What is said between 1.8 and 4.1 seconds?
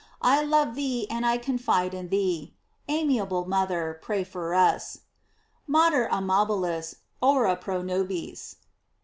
in thee. Amiable mother,